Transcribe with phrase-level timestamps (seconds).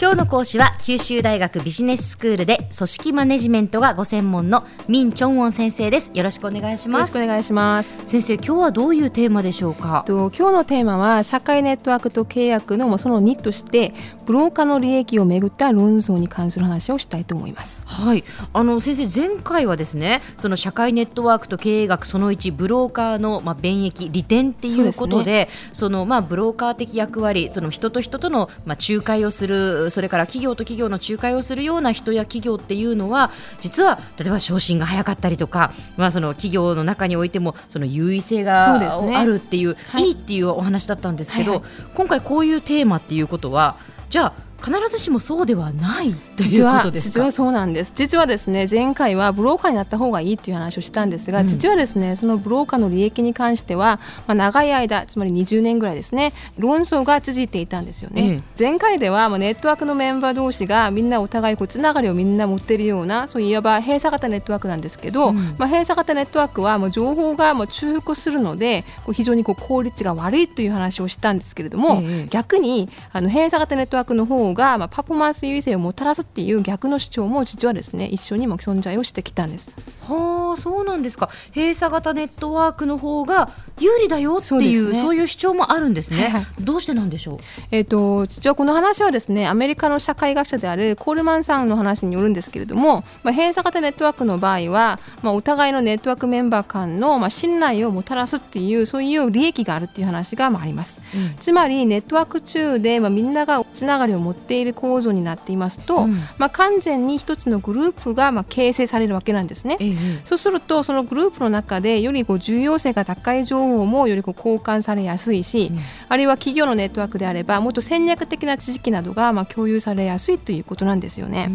[0.00, 6.12] 今日の講師は九州大学ビジネススクールで組織マネジメントがご専門のミンチョンウォン先生です。
[6.14, 7.08] よろしくお願いします。
[7.08, 8.06] よろしくお願いします。
[8.06, 10.04] 先生今日はどういうテーマでしょうか？
[10.06, 13.92] と今日のテーマは社会ネットワークと契約のその2として
[14.24, 17.82] ブローカーの利益をめぐった論争に関する話をしたいと思います。
[17.84, 18.22] はい。
[18.52, 43.76] あの先生前回はですねその社会ネットワークと経営学その1ブローカーのまあ便益利点っていうことでそ、ね,、のまあブローカー的役割その人と人とのまあ仲介をするそれから企業と企業の仲介をするような人や企業っていうのは実は例えば昇進が早かったりとか、まあ、その企業の中においてもその優位性があるっていう、ねはい、いいっていうお話だったんですけど、はいはい、今回こういうテーマっていうことは
[44.10, 47.92] じゃあ必ずしもそうではない実は実はそうなんです。
[47.94, 79.70] 実はですね前回はブローカーになった方がいいっていう話をしたんですが、うん、実はですねそのブローカーの利益に関しては、まあ、長い間つまり20年ぐらいですね論争が続いていたんですよね、うん、前回では、まあ、ネットワークのメンバー同士がみんなお互いこうつながりをみんな持っているようなそういわば閉鎖型ネットワークなんですけど、うん、まあ、閉鎖型ネットワークはもう情報がもう中腹するのでこう非常にこう効率が悪いという話をしたんですけれども、逆にあの閉鎖型ネットワークの方が、まあ、パフォーマンス優位性をもたらすっていう逆の主張も実はですね一緒にも存在をしてきたんです。
[80.02, 86.24] はあそうなんですか閉鎖型ネットワークの方が有利だよっていうそう、ね,、いう主張もあるんですね。
[86.24, 87.38] はいはい、どうしてなんでしょう？
[87.70, 101.00] えっ、ー、と実はこの話はですねアメリカの社会学者であるコールマンさんの話によるんですけれども、まあ、閉鎖型ネットワークの場合は、まあ、お互いのネットワークメンバー間のまあ信頼をもたらすっていうそういう利益があるっていう話がまああります。
[101.14, 109.76] うん、つまりネットワーク中でまあみんながつながりを持っている構造になっていますと、うん、まあ完全に一つのグループがまあ形成されるわけなんですね。
[109.80, 109.92] え
[110.24, 115.78] そうするとそのグループの中でよりこう重要性が高い情報もよりこう交換されやすいし、うん、
[116.08, 121.48] あるいは企業のネットワークであればもっと戦略的な知識などがまあ共有されやすいということなんですよね。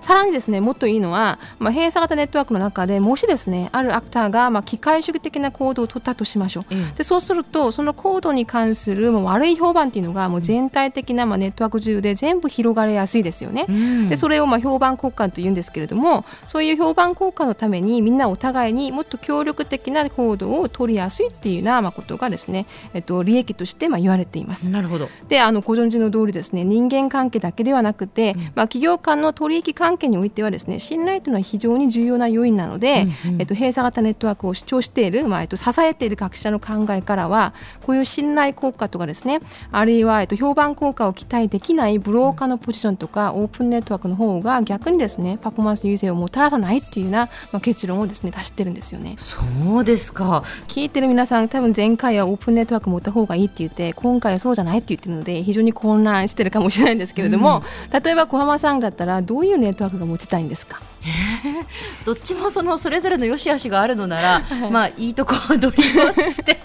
[0.00, 6.74] さらにですねもっといいのは、まあ、閉鎖型ネットワークの中でもしですねあるアクターがまあ機械主義的な行動を取ったとしましょう。
[6.74, 13.66] うん、でそうするとその行動に関するもう悪い評判っていうのがもう全体的なまあネットワーク中で全部広がりやすいですよね。
[13.68, 24.68] うん、でそれをまあ評判交換というんですけれどもそういう評判交換のためにみんなお互いにもっと協力的な行動を取りやすいっていうようなまあことがですね、えっと、利益としてまあ言われています。
[24.70, 39.40] なるほどであのご存知の通りですね人間関係だけではなくて、うん、まあ、企業間の取引関係においてはですね信頼というのは非常に重要な要因なので、うんうん、えっと、閉鎖型ネットワークを主張している、まあえっと、支えている学者の考えからはこういう信頼効果とかですね
[39.72, 49.14] あるいは、えっと、評判効果を期待できないブローカーのポジションとかオープンネットワークの方が逆にですねパフォーマンス優勢をもたらさないっていうような、まあ、結論をですね出してるんですよね。
[49.18, 49.40] そ
[49.78, 50.42] うですか。
[50.68, 60.80] 聞いてる皆さん多分前回はオープンネットワーク持った方がいいって言って今回はそうじゃないって言ってるので非常に混乱してるかもしれないんですけれども、うん、例えば小浜さんだったらどういうネットワークが持ちたいんですか？
[62.04, 66.58] どっちもそのそれぞれの良し悪しがあるのなら、 はい、まあいいとこ取りをして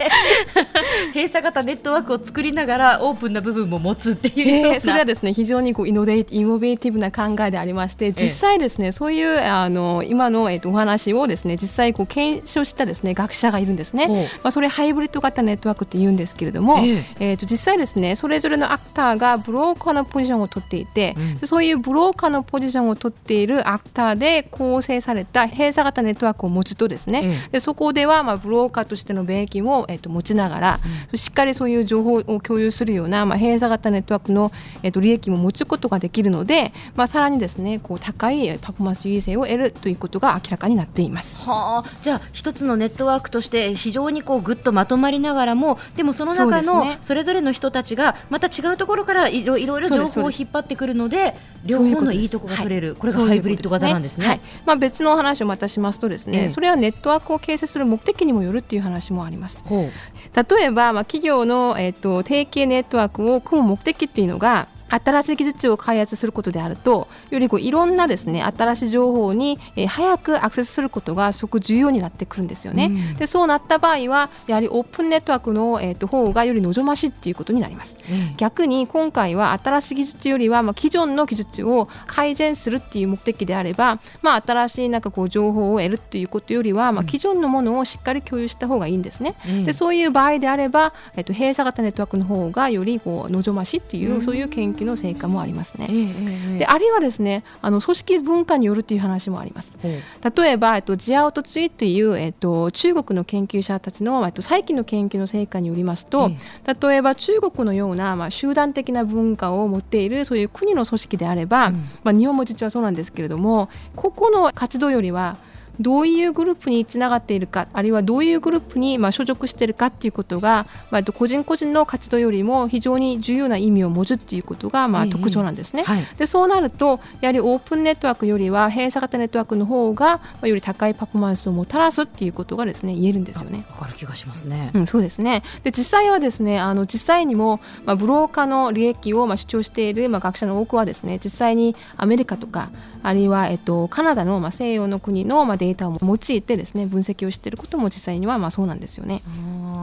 [1.14, 30.80] 閉鎖型ネットワークを作りながらオープンな部分も持つっていうえー、それはですね非常にこうイノベイノベーティブな考えでありまして実際ですね、えー、そういうあの今の、えーと、お話をですね実際こう検証したですね学者がいるんですね、まあ、それハイブリッド型ネットワークって言うんですけれども、えー、えーと実際ですねそれぞれのアクターがブローカーのポジションを取っていて、うん、そういうブローカーのポジションを取っているアクターでで構成された閉鎖型ネットワークを持つとですね、うん、でそこではまあブローカーとしての便益を、えっと、持ちながら、
[31.12, 34.52] うん、しっかりそういう情報を共有するような、まあ、閉鎖型ネットワークの、
[34.84, 41.40] えっと、利益も持つことができるので、まあ、さらにですねこう高いパフォーマンス優位性を得るということが明らかになっています。
[41.40, 51.36] はあ、じゃあ一つのネットワークとして非常にこうぐっとまとまりながらもでもその中のそれぞれの人たちがまた違うところからいろいろ情報を引っ張ってくるので
[51.66, 52.96] 両方のいいところが取れる。
[52.96, 54.19] これがハイブリッド型なんですね。
[54.26, 59.64] はい、まあ、別別の話をまたしますとですね、ええ、それはネットワークを形成する目的にもよるっていう話もあります。
[59.70, 72.86] 例えば、まあ、企業の、えーと、提携ネットワークを組む目的っていうのが新しい技術を開発することであるとよりこういろんなですね新しい情報に、えー、早くアクセスすることがすごく重要になってくるんですよね。
[72.86, 77.98] うん、でそうなった場合はやはりオープンネットワークの、えーと、方がより望ましいっていうことになります。
[78.10, 89.36] うん、逆に今回は新しい技術よりは、まあ、既存の技術を改善するっていう目的であれば、まあ、新しいなんかこう情報を得るっていうことよりは、まあ、既存のものをしっかり共有した方がいいんですね。
[89.48, 95.88] うん、でそういう場合であれば、えーと、閉鎖型ネットワークの方がよりこう望ましいっていう、そういう研究究の成果もありますね。
[95.90, 99.78] えー、であるいはですねあの組織文化によるという話もあります。
[99.84, 106.32] 例えば、えっと、ジアオトツイという、えっと、中国の研究者たちの、えっと、最近の研究の成果によりますと、
[106.66, 115.38] えー、例えば中国のような、まあ、集団的な文化を持っているそういう国の組織であれば、うん、まあ、日本も実はそうなんですけれども個々の活動よりは
[115.80, 125.84] どういうグループにつながっているかあるいはどういうグループにまあ所属しているかっていうことが、まあ、個人個人の活動よりも非常に重要な意味を持つっていうことがまあ特徴なんですね。
[125.84, 133.66] はい、でそうなるとやはりオープンネットワークよりは閉鎖型ネットワークの方がより高いパフォーマンスをもたらすっていうことがですね言えるんですよね。
[133.72, 134.72] わかる気がしますね。
[134.74, 135.44] うん、そうですね。
[135.64, 142.70] で実際はですねあの実際にもまあブローカーの利益をまあ主張しているまあ学者の多くはですね実際にアメリカとか
[143.02, 149.22] あるいはえっとカナダのまあ西洋の国のまあデデータを用いてってですね分析をしていることも実際にはまあそうなんですよね。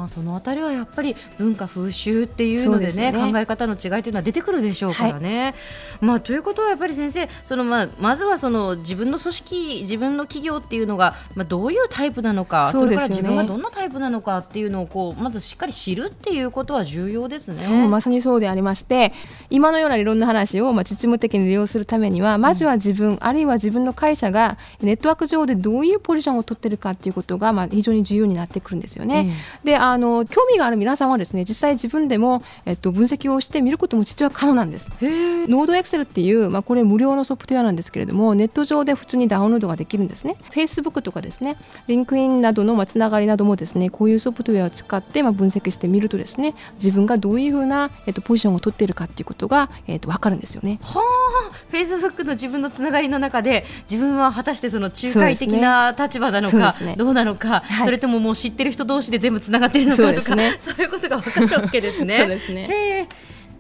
[0.07, 5.45] あそのあたりはやっぱり文化風習っていうのでね、ね、考え方の違いというのは出てくるでしょうからね。
[5.45, 5.55] はい、
[6.01, 17.87] まあ、ということはやっぱり先生その、まあ、まずはその自分の組織自分の企業っていうのが、まあ、どういうタイプなのかそ、ね,、れから自分がどんなタイプなのかっていうのをこうまずしっかり知るっていうことは重要ですね。
[17.89, 19.13] まさにそうでありまして
[19.51, 29.21] 今のような理論の話をまあ実務的に利用するためにはまずは自分、うん、あるいは自分の会社がネットワーク上でどういうポジションを取ってるかっていうことがまあ非常に重要になってくるんですよね。
[29.21, 29.33] うん、
[29.65, 34.91] であの興味がある皆さんはですね実際自分でも、えっと、分析をしてみることも実は可能なんです。
[35.01, 40.37] ノードエクセルっていう、まあ、これ無料のソフトウェアなんですけれどもネット上で普通にダウンロードができるんですね。
[40.51, 41.57] Facebook とかですね
[41.87, 50.79] リンクインなどの、まあ、つながりなどもですねこういうソフトウェアを使って、まあ、分析してみるとですね自分がどういうふうな、えっと、ポジションを取っているかっていうことが、えっと、分かるんですよね。
[50.83, 51.27] はあ
[51.71, 62.19] Facebook の自分のつながりの中で自分は果たしてその仲介的な立場なのか、ね、どうなのか、はい、それとももう知ってる人同士で全部つながってのかとか、ね、 そういうことが分かるわけですね。
[62.19, 63.09] そうですね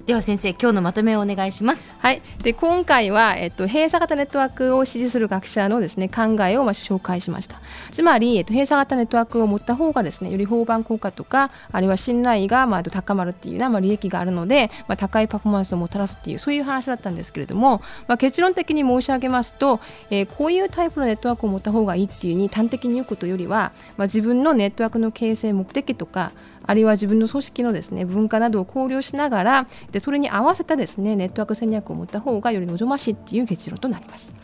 [0.06, 1.92] では先生今日のまとめをお願いします。
[1.98, 2.22] はい。
[2.44, 7.56] で今回は、えっと、閉鎖型ネットワークを支持する学者のですね考えをまあ紹介しました。
[7.90, 19.80] つまり、えっと、閉鎖型ネットワークを持った方がですねより評判効果とかあるいは信頼がまあ高まるっていうようなまあ利益があるので、まあ、高いパフォーマンスをもたらすっていうそういう話だったんですけれども、まあ、結論的に申し上げますと、
[20.10, 26.30] えー、こういうタイプのネットワークを持った方がいいっていうに端的に言うことよりは、まあ、自分のネットワークの形成目的とか
[26.66, 34.34] あるいは自分の組織のですね文化などを考慮しながらでそれに合わせたですねネットワーク戦略を持った方がより望ましいっていう結論となります。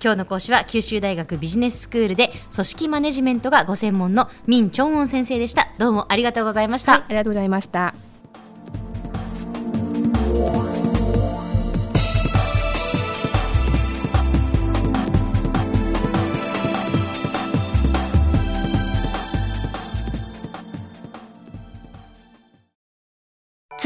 [0.00, 5.66] 今日の講師は九州大学ビジネススクールで組織マネジメントがご専門のミン・チョンウォン先生でした。
[5.78, 8.11] どうもありがとうございました、はい、ありがとうございました